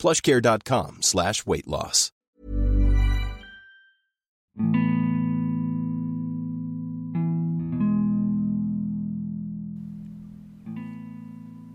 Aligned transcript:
plushcare.com 0.00 1.04
slash 1.04 1.44
weight 1.44 1.68
loss. 1.68 2.08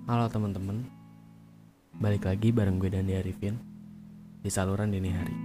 Halo 0.10 0.26
teman-teman, 0.30 0.86
balik 2.02 2.26
lagi 2.26 2.50
bareng 2.50 2.82
gue 2.82 2.90
Dandi 2.90 3.14
Arifin 3.14 3.58
di 4.42 4.50
saluran 4.50 4.90
dini 4.90 5.10
hari. 5.14 5.38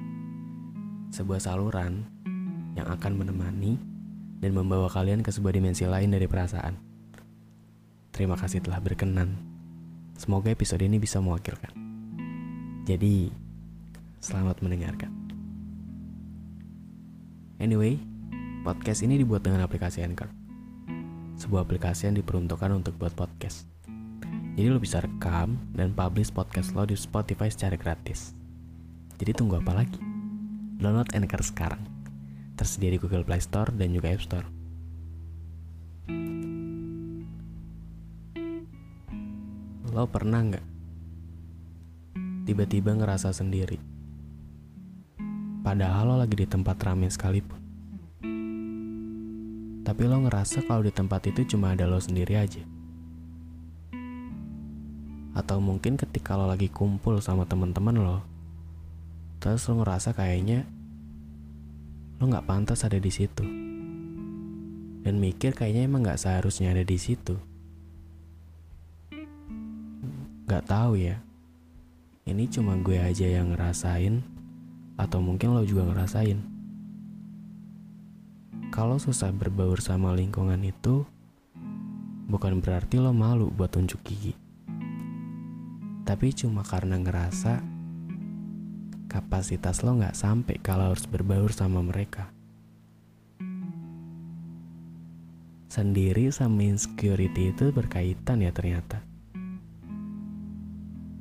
Sebuah 1.13 1.41
saluran 1.41 2.05
yang 2.77 2.89
akan 2.89 3.13
menemani 3.13 3.77
dan 4.41 4.57
membawa 4.57 4.89
kalian 4.89 5.21
ke 5.21 5.29
sebuah 5.29 5.53
dimensi 5.53 5.85
lain 5.85 6.17
dari 6.17 6.25
perasaan. 6.25 6.77
Terima 8.13 8.41
kasih 8.41 8.65
telah 8.65 8.81
berkenan. 8.81 9.37
Semoga 10.17 10.53
episode 10.53 10.85
ini 10.85 11.01
bisa 11.01 11.21
mewakilkan. 11.25 11.90
Jadi, 12.91 13.31
selamat 14.19 14.67
mendengarkan. 14.67 15.15
Anyway, 17.63 18.03
podcast 18.67 19.07
ini 19.07 19.15
dibuat 19.15 19.47
dengan 19.47 19.63
aplikasi 19.63 20.03
Anchor. 20.03 20.27
Sebuah 21.39 21.71
aplikasi 21.71 22.11
yang 22.11 22.19
diperuntukkan 22.19 22.75
untuk 22.75 22.99
buat 22.99 23.15
podcast. 23.15 23.71
Jadi 24.59 24.67
lo 24.67 24.83
bisa 24.83 24.99
rekam 24.99 25.55
dan 25.71 25.95
publish 25.95 26.35
podcast 26.35 26.75
lo 26.75 26.83
di 26.83 26.99
Spotify 26.99 27.47
secara 27.47 27.79
gratis. 27.79 28.35
Jadi 29.23 29.39
tunggu 29.39 29.63
apa 29.63 29.71
lagi? 29.71 30.03
Download 30.83 31.07
Anchor 31.15 31.47
sekarang. 31.47 31.87
Tersedia 32.59 32.91
di 32.91 32.99
Google 32.99 33.23
Play 33.23 33.39
Store 33.39 33.71
dan 33.71 33.95
juga 33.95 34.11
App 34.11 34.27
Store. 34.27 34.51
Lo 39.95 40.11
pernah 40.11 40.43
nggak 40.43 40.80
tiba-tiba 42.51 42.99
ngerasa 42.99 43.31
sendiri? 43.31 43.79
Padahal 45.63 46.11
lo 46.11 46.15
lagi 46.19 46.35
di 46.35 46.51
tempat 46.51 46.83
ramai 46.83 47.07
sekalipun. 47.07 47.63
Tapi 49.87 50.03
lo 50.11 50.19
ngerasa 50.27 50.67
kalau 50.67 50.83
di 50.83 50.91
tempat 50.91 51.31
itu 51.31 51.47
cuma 51.55 51.79
ada 51.79 51.87
lo 51.87 52.03
sendiri 52.03 52.35
aja. 52.35 52.67
Atau 55.31 55.63
mungkin 55.63 55.95
ketika 55.95 56.35
lo 56.35 56.51
lagi 56.51 56.67
kumpul 56.67 57.23
sama 57.23 57.47
teman-teman 57.47 58.03
lo, 58.03 58.19
terus 59.39 59.63
lo 59.71 59.79
ngerasa 59.87 60.11
kayaknya 60.11 60.67
lo 62.19 62.27
nggak 62.27 62.51
pantas 62.51 62.83
ada 62.83 62.99
di 62.99 63.15
situ. 63.15 63.47
Dan 65.07 65.23
mikir 65.23 65.55
kayaknya 65.55 65.87
emang 65.87 66.03
nggak 66.03 66.19
seharusnya 66.19 66.75
ada 66.75 66.83
di 66.83 66.99
situ. 66.99 67.39
Gak 70.51 70.67
tahu 70.67 70.99
ya. 70.99 71.30
Ini 72.29 72.45
cuma 72.53 72.77
gue 72.81 73.01
aja 73.01 73.25
yang 73.25 73.57
ngerasain 73.57 74.21
atau 75.01 75.25
mungkin 75.25 75.57
lo 75.57 75.65
juga 75.65 75.89
ngerasain. 75.89 76.37
Kalau 78.71 79.01
susah 79.01 79.33
berbaur 79.33 79.81
sama 79.81 80.13
lingkungan 80.13 80.61
itu 80.63 81.09
bukan 82.31 82.63
berarti 82.63 83.03
lo 83.03 83.11
malu 83.11 83.49
buat 83.51 83.73
tunjuk 83.73 83.99
gigi. 84.07 84.35
Tapi 86.05 86.29
cuma 86.37 86.63
karena 86.63 87.01
ngerasa 87.01 87.61
kapasitas 89.11 89.83
lo 89.83 89.99
nggak 89.99 90.15
sampai 90.15 90.57
kalau 90.63 90.95
harus 90.95 91.09
berbaur 91.11 91.51
sama 91.51 91.83
mereka. 91.83 92.31
Sendiri 95.71 96.31
sama 96.31 96.67
insecurity 96.67 97.55
itu 97.55 97.71
berkaitan 97.75 98.43
ya 98.43 98.51
ternyata. 98.55 99.10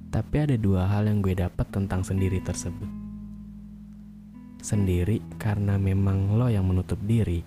Tapi 0.10 0.36
ada 0.42 0.58
dua 0.58 0.90
hal 0.90 1.06
yang 1.06 1.22
gue 1.22 1.38
dapat 1.38 1.70
tentang 1.70 2.02
sendiri 2.02 2.42
tersebut. 2.42 2.90
Sendiri 4.58 5.22
karena 5.38 5.78
memang 5.78 6.34
lo 6.34 6.50
yang 6.50 6.66
menutup 6.66 6.98
diri, 7.06 7.46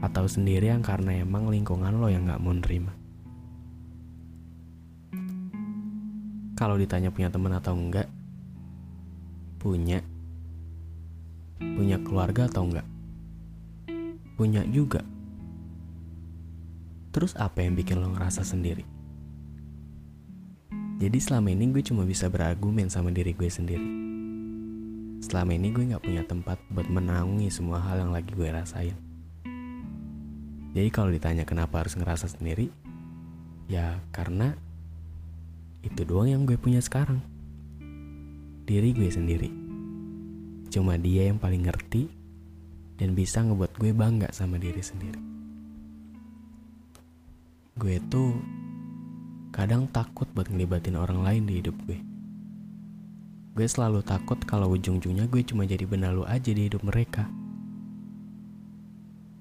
atau 0.00 0.24
sendiri 0.24 0.72
yang 0.72 0.80
karena 0.80 1.20
emang 1.20 1.52
lingkungan 1.52 2.00
lo 2.00 2.08
yang 2.08 2.24
gak 2.24 2.40
mau 2.40 2.56
nerima. 2.56 2.96
Kalau 6.56 6.80
ditanya 6.80 7.12
punya 7.12 7.28
teman 7.28 7.52
atau 7.52 7.76
enggak, 7.76 8.08
punya. 9.60 10.00
Punya 11.60 12.00
keluarga 12.00 12.48
atau 12.48 12.64
enggak? 12.64 12.88
Punya 14.40 14.64
juga. 14.64 15.04
Terus 17.12 17.36
apa 17.36 17.60
yang 17.60 17.76
bikin 17.76 18.00
lo 18.00 18.16
ngerasa 18.16 18.40
sendiri? 18.40 18.95
Jadi 20.96 21.18
selama 21.20 21.52
ini 21.52 21.68
gue 21.76 21.84
cuma 21.84 22.08
bisa 22.08 22.32
berargumen 22.32 22.88
sama 22.88 23.12
diri 23.12 23.36
gue 23.36 23.52
sendiri. 23.52 23.84
Selama 25.20 25.52
ini 25.52 25.68
gue 25.68 25.92
gak 25.92 26.00
punya 26.00 26.24
tempat 26.24 26.56
buat 26.72 26.88
menanggungi 26.88 27.52
semua 27.52 27.84
hal 27.84 28.00
yang 28.00 28.16
lagi 28.16 28.32
gue 28.32 28.48
rasain. 28.48 28.96
Jadi 30.72 30.88
kalau 30.88 31.12
ditanya 31.12 31.44
kenapa 31.44 31.84
harus 31.84 32.00
ngerasa 32.00 32.32
sendiri, 32.32 32.72
ya 33.68 34.00
karena 34.08 34.56
itu 35.84 36.00
doang 36.08 36.32
yang 36.32 36.48
gue 36.48 36.56
punya 36.56 36.80
sekarang. 36.80 37.20
Diri 38.64 38.96
gue 38.96 39.12
sendiri. 39.12 39.52
Cuma 40.72 40.96
dia 40.96 41.28
yang 41.28 41.36
paling 41.36 41.68
ngerti 41.68 42.08
dan 42.96 43.12
bisa 43.12 43.44
ngebuat 43.44 43.76
gue 43.76 43.92
bangga 43.92 44.32
sama 44.32 44.56
diri 44.56 44.80
sendiri. 44.80 45.20
Gue 47.76 48.00
tuh 48.08 48.32
kadang 49.56 49.88
takut 49.88 50.28
buat 50.36 50.52
ngelibatin 50.52 51.00
orang 51.00 51.24
lain 51.24 51.48
di 51.48 51.64
hidup 51.64 51.72
gue. 51.88 51.96
Gue 53.56 53.64
selalu 53.64 54.04
takut 54.04 54.36
kalau 54.44 54.68
ujung-ujungnya 54.76 55.32
gue 55.32 55.40
cuma 55.48 55.64
jadi 55.64 55.88
benalu 55.88 56.28
aja 56.28 56.52
di 56.52 56.68
hidup 56.68 56.84
mereka. 56.84 57.24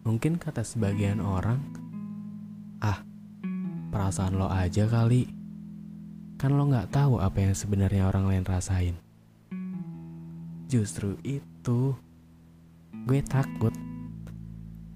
Mungkin 0.07 0.39
kata 0.39 0.63
sebagian 0.63 1.19
orang, 1.19 1.59
ah, 2.79 3.03
perasaan 3.91 4.39
lo 4.39 4.47
aja 4.47 4.87
kali. 4.87 5.27
Kan 6.39 6.55
lo 6.55 6.63
gak 6.71 6.95
tahu 6.95 7.19
apa 7.19 7.51
yang 7.51 7.51
sebenarnya 7.51 8.07
orang 8.07 8.31
lain 8.31 8.47
rasain. 8.47 8.95
Justru 10.71 11.19
itu, 11.27 11.91
gue 13.03 13.19
takut. 13.19 13.75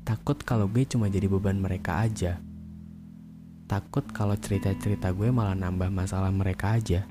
Takut 0.07 0.39
kalau 0.47 0.71
gue 0.71 0.87
cuma 0.87 1.11
jadi 1.11 1.27
beban 1.27 1.59
mereka 1.59 2.07
aja 2.07 2.39
Takut 3.69 4.01
kalau 4.09 4.33
cerita-cerita 4.33 5.13
gue 5.13 5.29
malah 5.29 5.53
nambah 5.53 5.93
masalah 5.93 6.33
mereka 6.33 6.73
aja. 6.73 7.05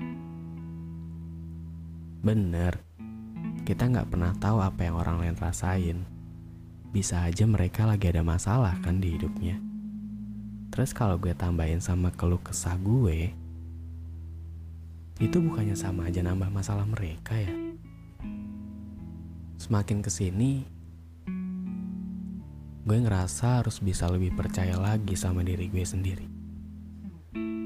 Bener, 2.19 2.83
kita 3.63 3.87
nggak 3.87 4.11
pernah 4.11 4.35
tahu 4.35 4.59
apa 4.59 4.83
yang 4.83 4.99
orang 4.99 5.23
lain 5.23 5.39
rasain. 5.39 6.03
Bisa 6.91 7.23
aja 7.23 7.47
mereka 7.47 7.87
lagi 7.87 8.11
ada 8.11 8.27
masalah 8.27 8.75
kan 8.83 8.99
di 8.99 9.15
hidupnya. 9.15 9.55
Terus 10.75 10.91
kalau 10.91 11.15
gue 11.15 11.31
tambahin 11.31 11.79
sama 11.79 12.11
keluh 12.11 12.43
kesah 12.43 12.75
gue, 12.75 13.31
itu 15.23 15.37
bukannya 15.39 15.79
sama 15.79 16.11
aja 16.11 16.19
nambah 16.19 16.51
masalah 16.51 16.83
mereka 16.83 17.39
ya. 17.39 17.55
Semakin 19.63 20.03
ke 20.03 20.11
sini, 20.11 20.67
gue 22.83 22.97
ngerasa 22.99 23.63
harus 23.63 23.79
bisa 23.79 24.11
lebih 24.11 24.35
percaya 24.35 24.75
lagi 24.75 25.15
sama 25.15 25.39
diri 25.39 25.71
gue 25.71 25.87
sendiri 25.87 26.38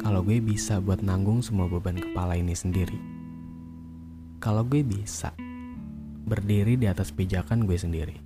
kalau 0.04 0.20
gue 0.20 0.44
bisa 0.44 0.84
buat 0.84 1.00
nanggung 1.00 1.40
semua 1.40 1.72
beban 1.72 1.96
kepala 1.96 2.36
ini 2.36 2.52
sendiri. 2.52 3.00
Kalau 4.44 4.68
gue 4.68 4.84
bisa 4.84 5.32
berdiri 6.28 6.76
di 6.76 6.92
atas 6.92 7.16
pijakan 7.16 7.64
gue 7.64 7.80
sendiri. 7.80 8.20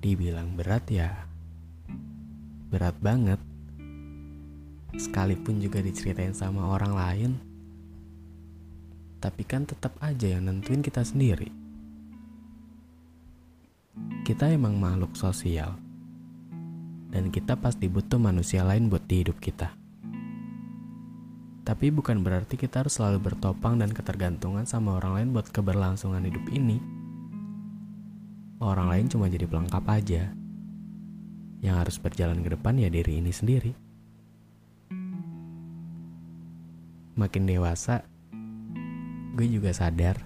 Dibilang 0.00 0.56
berat 0.56 0.88
ya, 0.88 1.12
berat 2.72 2.96
banget. 3.04 3.36
Sekalipun 4.96 5.60
juga 5.60 5.84
diceritain 5.84 6.32
sama 6.32 6.72
orang 6.72 6.92
lain, 6.96 7.30
tapi 9.20 9.44
kan 9.44 9.68
tetap 9.68 9.92
aja 10.00 10.40
yang 10.40 10.48
nentuin 10.48 10.80
kita 10.80 11.04
sendiri. 11.04 11.52
Kita 14.24 14.48
emang 14.48 14.80
makhluk 14.80 15.12
sosial, 15.12 15.76
dan 17.12 17.28
kita 17.28 17.60
pasti 17.60 17.92
butuh 17.92 18.16
manusia 18.16 18.64
lain 18.64 18.88
buat 18.88 19.04
di 19.04 19.20
hidup 19.20 19.36
kita. 19.44 19.77
Tapi 21.68 21.92
bukan 21.92 22.24
berarti 22.24 22.56
kita 22.56 22.80
harus 22.80 22.96
selalu 22.96 23.28
bertopang 23.28 23.76
dan 23.76 23.92
ketergantungan 23.92 24.64
sama 24.64 24.96
orang 24.96 25.20
lain 25.20 25.28
buat 25.36 25.52
keberlangsungan 25.52 26.24
hidup 26.24 26.40
ini. 26.48 26.80
Orang 28.64 28.88
lain 28.88 29.12
cuma 29.12 29.28
jadi 29.28 29.44
pelengkap 29.44 29.84
aja. 29.84 30.32
Yang 31.60 31.76
harus 31.76 31.96
berjalan 32.00 32.40
ke 32.40 32.56
depan 32.56 32.80
ya 32.80 32.88
diri 32.88 33.20
ini 33.20 33.28
sendiri. 33.28 33.76
Makin 37.20 37.44
dewasa, 37.44 38.00
gue 39.36 39.44
juga 39.44 39.76
sadar 39.76 40.24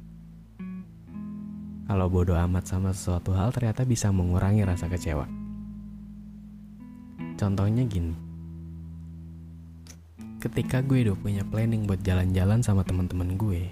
kalau 1.92 2.08
bodoh 2.08 2.38
amat 2.38 2.64
sama 2.64 2.94
sesuatu 2.96 3.36
hal 3.36 3.52
ternyata 3.52 3.84
bisa 3.84 4.08
mengurangi 4.08 4.64
rasa 4.64 4.88
kecewa. 4.88 5.28
Contohnya 7.36 7.84
gini. 7.84 8.31
Ketika 10.42 10.82
gue 10.82 11.06
udah 11.06 11.14
punya 11.14 11.46
planning 11.46 11.86
buat 11.86 12.02
jalan-jalan 12.02 12.66
sama 12.66 12.82
teman-teman 12.82 13.38
gue, 13.38 13.70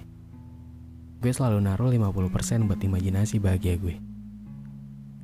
gue 1.19 1.31
selalu 1.35 1.59
naruh 1.67 1.91
50% 1.91 2.63
buat 2.63 2.79
imajinasi 2.79 3.43
bahagia 3.43 3.75
gue. 3.75 3.99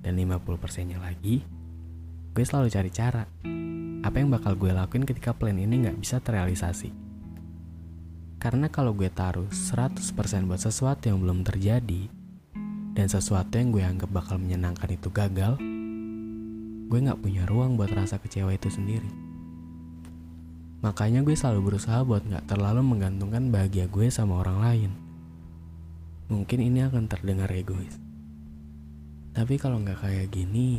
Dan 0.04 0.20
50%-nya 0.20 1.00
lagi, 1.00 1.48
gue 2.36 2.44
selalu 2.44 2.68
cari 2.68 2.92
cara. 2.92 3.24
Apa 4.04 4.20
yang 4.20 4.28
bakal 4.28 4.60
gue 4.60 4.76
lakuin 4.76 5.08
ketika 5.08 5.32
plan 5.32 5.56
ini 5.56 5.88
nggak 5.88 5.96
bisa 6.04 6.20
terrealisasi. 6.20 6.92
Karena 8.44 8.68
kalau 8.68 8.92
gue 8.92 9.08
taruh 9.08 9.48
100% 9.48 10.04
buat 10.52 10.60
sesuatu 10.60 11.08
yang 11.08 11.24
belum 11.24 11.48
terjadi, 11.48 12.12
dan 12.92 13.08
sesuatu 13.08 13.56
yang 13.56 13.72
gue 13.72 13.88
anggap 13.88 14.12
bakal 14.12 14.36
menyenangkan 14.36 15.00
itu 15.00 15.08
gagal, 15.16 15.56
gue 16.92 17.00
gak 17.08 17.24
punya 17.24 17.48
ruang 17.48 17.80
buat 17.80 17.96
rasa 17.96 18.20
kecewa 18.20 18.52
itu 18.52 18.68
sendiri. 18.68 19.27
Makanya 20.78 21.26
gue 21.26 21.34
selalu 21.34 21.74
berusaha 21.74 22.06
buat 22.06 22.22
gak 22.30 22.54
terlalu 22.54 22.86
menggantungkan 22.86 23.50
bahagia 23.50 23.90
gue 23.90 24.14
sama 24.14 24.46
orang 24.46 24.62
lain. 24.62 24.92
Mungkin 26.30 26.60
ini 26.62 26.86
akan 26.86 27.10
terdengar 27.10 27.50
egois. 27.50 27.98
Tapi 29.34 29.58
kalau 29.58 29.82
gak 29.82 30.06
kayak 30.06 30.30
gini, 30.30 30.78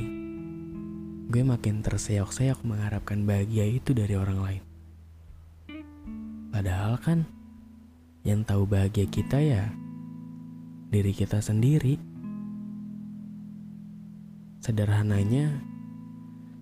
gue 1.26 1.42
makin 1.42 1.82
terseok-seok 1.82 2.62
mengharapkan 2.62 3.26
bahagia 3.26 3.66
itu 3.66 3.90
dari 3.90 4.14
orang 4.14 4.38
lain. 4.38 4.62
Padahal 6.54 6.94
kan, 7.02 7.26
yang 8.22 8.46
tahu 8.46 8.70
bahagia 8.70 9.10
kita 9.10 9.42
ya 9.42 9.66
diri 10.88 11.12
kita 11.12 11.42
sendiri. 11.42 11.98
Sederhananya, 14.62 15.58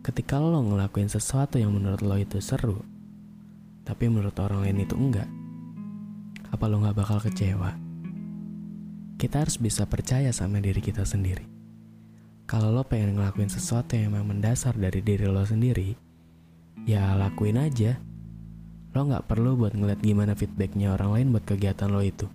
ketika 0.00 0.40
lo 0.40 0.62
ngelakuin 0.62 1.12
sesuatu 1.12 1.60
yang 1.60 1.76
menurut 1.76 2.02
lo 2.02 2.16
itu 2.18 2.42
seru, 2.42 2.95
tapi 3.86 4.10
menurut 4.10 4.34
orang 4.42 4.66
lain 4.66 4.82
itu 4.82 4.98
enggak, 4.98 5.30
apa 6.50 6.64
lo 6.66 6.82
gak 6.82 6.98
bakal 6.98 7.22
kecewa? 7.22 7.78
Kita 9.14 9.46
harus 9.46 9.62
bisa 9.62 9.86
percaya 9.86 10.34
sama 10.34 10.58
diri 10.58 10.82
kita 10.82 11.06
sendiri. 11.06 11.46
Kalau 12.46 12.74
lo 12.74 12.82
pengen 12.82 13.18
ngelakuin 13.18 13.50
sesuatu 13.50 13.94
yang 13.94 14.14
memang 14.14 14.38
mendasar 14.38 14.74
dari 14.74 15.02
diri 15.02 15.30
lo 15.30 15.46
sendiri, 15.46 15.94
ya 16.86 17.14
lakuin 17.14 17.62
aja. 17.62 17.98
Lo 18.90 19.06
gak 19.06 19.30
perlu 19.30 19.54
buat 19.54 19.74
ngeliat 19.74 20.02
gimana 20.02 20.34
feedbacknya 20.34 20.94
orang 20.94 21.10
lain 21.14 21.26
buat 21.34 21.44
kegiatan 21.46 21.90
lo 21.90 22.02
itu. 22.02 22.26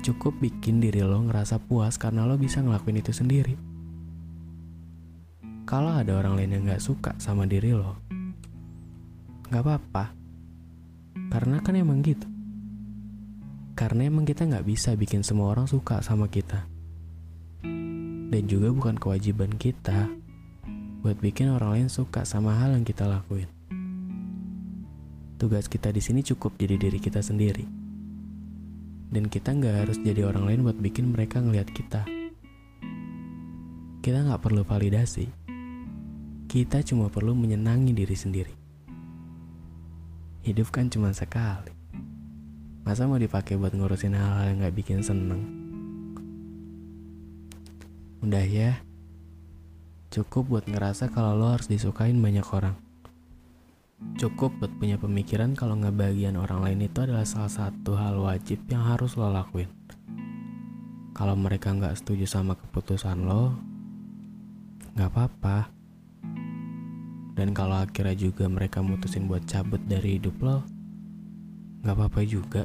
Cukup 0.00 0.40
bikin 0.40 0.80
diri 0.80 1.04
lo 1.04 1.20
ngerasa 1.20 1.60
puas 1.60 2.00
karena 2.00 2.24
lo 2.24 2.40
bisa 2.40 2.64
ngelakuin 2.64 3.00
itu 3.00 3.12
sendiri. 3.12 3.56
Kalau 5.68 5.92
ada 5.96 6.16
orang 6.16 6.36
lain 6.40 6.50
yang 6.56 6.62
gak 6.70 6.82
suka 6.82 7.12
sama 7.20 7.46
diri 7.46 7.72
lo, 7.72 7.96
gak 9.48 9.64
apa-apa. 9.64 10.19
Karena 11.30 11.62
kan 11.62 11.78
emang 11.78 12.02
gitu. 12.02 12.26
Karena 13.78 14.10
emang 14.10 14.28
kita 14.28 14.44
gak 14.44 14.66
bisa 14.66 14.92
bikin 14.98 15.24
semua 15.24 15.54
orang 15.54 15.64
suka 15.70 16.02
sama 16.02 16.28
kita. 16.28 16.66
Dan 18.30 18.42
juga 18.50 18.74
bukan 18.74 18.98
kewajiban 18.98 19.54
kita 19.56 20.10
buat 21.00 21.16
bikin 21.16 21.54
orang 21.54 21.80
lain 21.80 21.88
suka 21.88 22.28
sama 22.28 22.58
hal 22.60 22.76
yang 22.76 22.84
kita 22.84 23.08
lakuin. 23.08 23.48
Tugas 25.40 25.70
kita 25.70 25.88
di 25.88 26.04
sini 26.04 26.20
cukup 26.20 26.60
jadi 26.60 26.76
diri 26.76 27.00
kita 27.00 27.24
sendiri 27.24 27.80
dan 29.10 29.26
kita 29.26 29.50
nggak 29.50 29.76
harus 29.84 29.98
jadi 29.98 30.22
orang 30.30 30.46
lain 30.46 30.60
buat 30.62 30.78
bikin 30.78 31.10
mereka 31.10 31.42
ngelihat 31.42 31.68
kita. 31.74 32.06
Kita 34.00 34.18
nggak 34.24 34.40
perlu 34.40 34.62
validasi. 34.62 35.26
Kita 36.46 36.80
cuma 36.86 37.10
perlu 37.10 37.34
menyenangi 37.34 37.92
diri 37.92 38.16
sendiri. 38.16 38.59
Hidup 40.50 40.74
kan 40.74 40.90
cuma 40.90 41.14
sekali. 41.14 41.70
Masa 42.82 43.06
mau 43.06 43.22
dipakai 43.22 43.54
buat 43.54 43.70
ngurusin 43.70 44.18
hal-hal 44.18 44.50
yang 44.50 44.58
nggak 44.66 44.74
bikin 44.82 44.98
seneng? 44.98 45.46
Udah 48.18 48.42
ya, 48.42 48.82
cukup 50.10 50.50
buat 50.50 50.66
ngerasa 50.66 51.14
kalau 51.14 51.38
lo 51.38 51.54
harus 51.54 51.70
disukain 51.70 52.18
banyak 52.18 52.42
orang. 52.50 52.74
Cukup 54.18 54.58
buat 54.58 54.74
punya 54.74 54.98
pemikiran 54.98 55.54
kalau 55.54 55.78
ngebagian 55.78 56.34
orang 56.34 56.66
lain 56.66 56.90
itu 56.90 56.98
adalah 56.98 57.22
salah 57.22 57.70
satu 57.70 57.94
hal 57.94 58.18
wajib 58.18 58.58
yang 58.66 58.82
harus 58.82 59.14
lo 59.14 59.30
lakuin. 59.30 59.70
Kalau 61.14 61.38
mereka 61.38 61.70
nggak 61.70 61.94
setuju 61.94 62.26
sama 62.26 62.58
keputusan 62.58 63.22
lo, 63.22 63.54
nggak 64.98 65.14
apa-apa. 65.14 65.79
Dan 67.34 67.54
kalau 67.54 67.78
akhirnya 67.80 68.16
juga 68.18 68.50
mereka 68.50 68.82
mutusin 68.82 69.30
buat 69.30 69.46
cabut 69.46 69.80
dari 69.86 70.18
hidup 70.18 70.36
lo, 70.42 70.66
nggak 71.80 71.96
apa-apa 71.96 72.20
juga. 72.26 72.62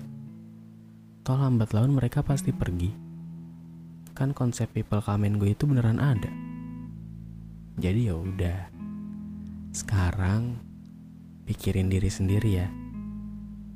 Toh 1.25 1.37
lambat 1.39 1.73
laun 1.73 1.95
mereka 1.97 2.21
pasti 2.21 2.53
pergi. 2.53 2.91
Kan 4.15 4.31
konsep 4.31 4.71
people 4.71 5.01
come 5.01 5.27
gue 5.39 5.55
itu 5.55 5.65
beneran 5.65 5.97
ada. 5.97 6.29
Jadi 7.75 8.07
ya 8.07 8.15
udah. 8.15 8.59
Sekarang 9.75 10.55
pikirin 11.43 11.91
diri 11.91 12.07
sendiri 12.07 12.49
ya. 12.55 12.67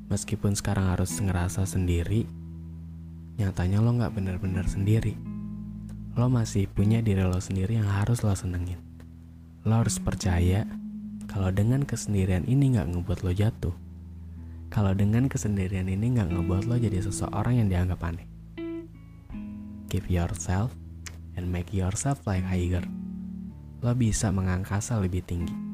Meskipun 0.08 0.56
sekarang 0.56 0.90
harus 0.90 1.14
ngerasa 1.20 1.68
sendiri, 1.68 2.26
nyatanya 3.38 3.78
lo 3.78 3.94
gak 3.94 4.16
bener-bener 4.16 4.66
sendiri. 4.66 5.14
Lo 6.18 6.26
masih 6.26 6.66
punya 6.66 6.98
diri 6.98 7.22
lo 7.22 7.38
sendiri 7.38 7.78
yang 7.78 7.86
harus 7.86 8.26
lo 8.26 8.34
senengin. 8.34 8.80
Lo 9.62 9.78
harus 9.78 10.00
percaya 10.00 10.64
kalau 11.30 11.54
dengan 11.54 11.86
kesendirian 11.86 12.42
ini 12.50 12.74
gak 12.74 12.90
ngebuat 12.90 13.22
lo 13.22 13.30
jatuh. 13.30 13.74
Kalau 14.66 14.90
dengan 14.98 15.30
kesendirian 15.30 15.86
ini 15.86 16.18
gak 16.18 16.34
ngebuat 16.34 16.66
lo 16.66 16.74
jadi 16.74 16.98
seseorang 17.06 17.62
yang 17.62 17.70
dianggap 17.70 18.02
aneh. 18.02 18.26
Give 19.86 20.10
yourself 20.10 20.74
and 21.38 21.46
make 21.54 21.70
yourself 21.70 22.26
like 22.26 22.42
higher. 22.42 22.82
Lo 23.78 23.94
bisa 23.94 24.34
mengangkasa 24.34 24.98
lebih 24.98 25.22
tinggi 25.22 25.70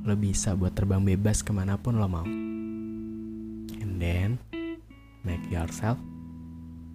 lo 0.00 0.16
bisa 0.16 0.56
buat 0.56 0.72
terbang 0.72 1.04
bebas 1.04 1.44
ke 1.44 1.52
mana 1.52 1.76
pun 1.76 2.00
lo 2.00 2.08
mau. 2.08 2.24
And 3.80 4.00
then, 4.00 4.40
make 5.24 5.44
yourself 5.52 6.00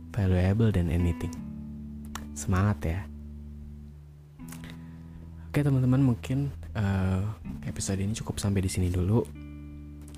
valuable 0.09 0.73
than 0.73 0.89
anything. 0.89 1.33
Semangat 2.33 2.77
ya. 2.81 3.01
Oke 5.49 5.61
teman-teman 5.61 6.01
mungkin 6.01 6.49
uh, 6.75 7.23
episode 7.65 8.03
ini 8.03 8.13
cukup 8.13 8.37
sampai 8.37 8.61
di 8.61 8.69
sini 8.69 8.91
dulu. 8.91 9.23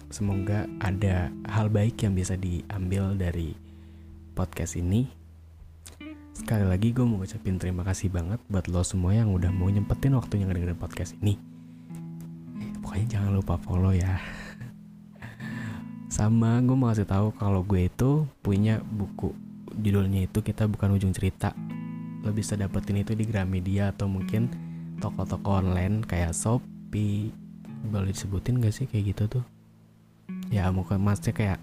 Semoga 0.10 0.66
ada 0.84 1.32
hal 1.48 1.68
baik 1.70 2.04
yang 2.04 2.16
bisa 2.16 2.36
diambil 2.36 3.14
dari 3.16 3.54
podcast 4.34 4.76
ini. 4.80 5.08
Sekali 6.34 6.66
lagi 6.70 6.94
gue 6.94 7.06
mau 7.06 7.22
ucapin 7.22 7.58
terima 7.58 7.82
kasih 7.82 8.14
banget 8.14 8.38
buat 8.46 8.70
lo 8.70 8.86
semua 8.86 9.14
yang 9.14 9.34
udah 9.34 9.50
mau 9.50 9.70
nyempetin 9.70 10.14
waktunya 10.14 10.46
ngedengerin 10.46 10.78
podcast 10.78 11.18
ini 11.18 11.58
pokoknya 12.88 13.20
jangan 13.20 13.32
lupa 13.36 13.60
follow 13.60 13.92
ya 13.92 14.16
sama 16.08 16.64
gue 16.64 16.72
mau 16.72 16.88
kasih 16.88 17.04
tahu 17.04 17.36
kalau 17.36 17.60
gue 17.60 17.92
itu 17.92 18.24
punya 18.40 18.80
buku 18.80 19.36
judulnya 19.76 20.24
itu 20.24 20.40
kita 20.40 20.72
bukan 20.72 20.96
ujung 20.96 21.12
cerita 21.12 21.52
lo 22.24 22.32
bisa 22.32 22.56
dapetin 22.56 23.04
itu 23.04 23.12
di 23.12 23.28
Gramedia 23.28 23.92
atau 23.92 24.08
mungkin 24.08 24.48
toko-toko 24.98 25.62
online 25.63 26.04
kayak 26.04 26.34
Shopee 26.34 27.32
boleh 27.88 28.12
disebutin 28.12 28.60
gak 28.60 28.74
sih 28.74 28.86
kayak 28.89 29.16
gitu 29.16 29.39
tuh 29.39 29.46
ya 30.51 30.68
mungkin 30.74 31.00
maksudnya 31.04 31.34
kayak 31.36 31.60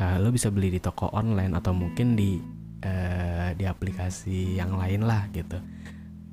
uh, 0.00 0.16
lo 0.18 0.34
bisa 0.34 0.50
beli 0.50 0.72
di 0.72 0.80
toko 0.82 1.10
online 1.14 1.54
atau 1.54 1.70
mungkin 1.76 2.18
di 2.18 2.40
uh, 2.82 3.50
di 3.54 3.64
aplikasi 3.68 4.58
yang 4.58 4.74
lain 4.74 5.06
lah 5.06 5.28
gitu 5.30 5.60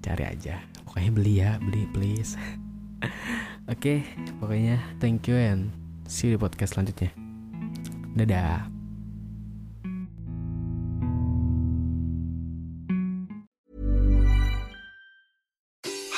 cari 0.02 0.26
aja 0.26 0.58
pokoknya 0.88 1.12
beli 1.14 1.34
ya 1.38 1.52
beli 1.62 1.86
please 1.94 2.34
Oke, 3.70 4.04
okay, 4.04 4.34
pokoknya 4.42 4.78
thank 4.98 5.30
you 5.30 5.38
and 5.38 5.70
see 6.10 6.28
you 6.28 6.36
di 6.36 6.42
podcast 6.42 6.76
selanjutnya. 6.76 7.14
Dadah. 8.18 8.81